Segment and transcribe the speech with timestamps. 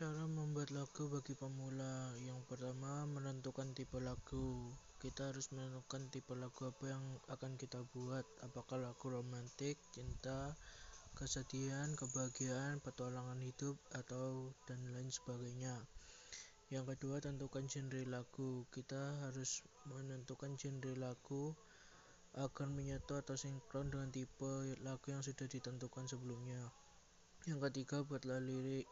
[0.00, 2.16] Cara membuat lagu bagi pemula.
[2.24, 4.72] Yang pertama menentukan tipe lagu.
[4.96, 8.24] Kita harus menentukan tipe lagu apa yang akan kita buat.
[8.40, 10.56] Apakah lagu romantik, cinta,
[11.12, 15.76] kesedihan, kebahagiaan, petualangan hidup, atau dan lain sebagainya.
[16.72, 18.64] Yang kedua tentukan genre lagu.
[18.72, 21.52] Kita harus menentukan genre lagu
[22.40, 26.72] agar menyatu atau sinkron dengan tipe lagu yang sudah ditentukan sebelumnya.
[27.44, 28.88] Yang ketiga buatlah lirik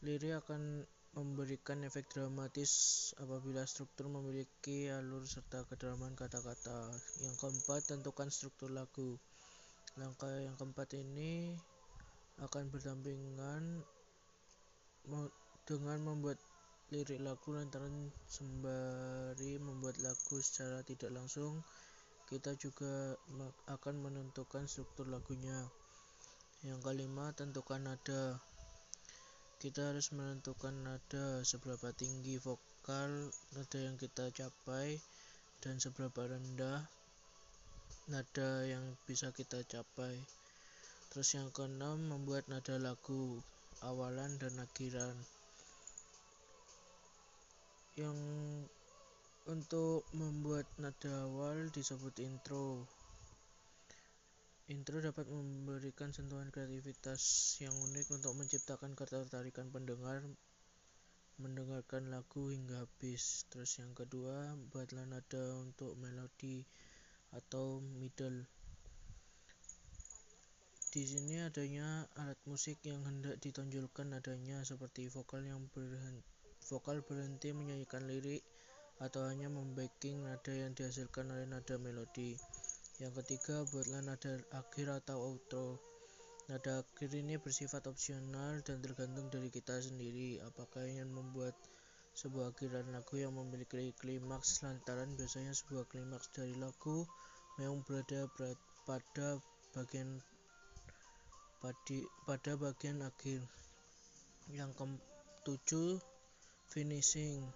[0.00, 2.72] Lirik akan memberikan efek dramatis
[3.20, 6.88] apabila struktur memiliki alur serta kedalaman kata-kata.
[7.20, 9.20] Yang keempat, tentukan struktur lagu.
[10.00, 11.52] Langkah yang keempat ini
[12.40, 13.84] akan berdampingan
[15.68, 16.40] dengan membuat
[16.90, 21.62] lirik lagu lantaran sembari membuat lagu secara tidak langsung
[22.26, 23.18] kita juga
[23.66, 25.66] akan menentukan struktur lagunya.
[26.62, 28.38] Yang kelima, tentukan nada.
[29.60, 34.96] Kita harus menentukan nada seberapa tinggi vokal nada yang kita capai
[35.60, 36.88] dan seberapa rendah
[38.08, 40.16] nada yang bisa kita capai.
[41.12, 43.44] Terus yang keenam membuat nada lagu
[43.84, 45.12] awalan dan akhiran.
[48.00, 48.16] Yang
[49.44, 52.88] untuk membuat nada awal disebut intro.
[54.70, 60.22] Intro dapat memberikan sentuhan kreativitas yang unik untuk menciptakan ketertarikan pendengar
[61.42, 63.50] mendengarkan lagu hingga habis.
[63.50, 66.62] Terus yang kedua, buatlah nada untuk melodi
[67.34, 68.46] atau middle.
[70.94, 76.22] Di sini adanya alat musik yang hendak ditonjolkan nadanya seperti vokal yang berhenti,
[76.70, 78.46] vokal berhenti menyanyikan lirik
[79.02, 82.38] atau hanya membacking nada yang dihasilkan oleh nada melodi.
[83.00, 85.80] Yang ketiga, buatlah nada akhir atau outro.
[86.52, 91.56] Nada akhir ini bersifat opsional dan tergantung dari kita sendiri apakah ingin membuat
[92.12, 97.08] sebuah akhiran lagu yang memiliki klimaks lantaran biasanya sebuah klimaks dari lagu
[97.56, 98.28] memang berada
[98.84, 99.40] pada
[99.72, 100.20] bagian
[102.28, 103.40] pada bagian akhir.
[104.52, 106.02] Yang ketujuh,
[106.68, 107.48] finishing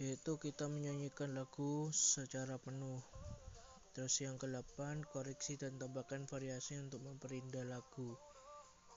[0.00, 3.04] yaitu kita menyanyikan lagu secara penuh.
[3.90, 8.14] Terus yang ke-8, koreksi dan tambahkan variasi untuk memperindah lagu.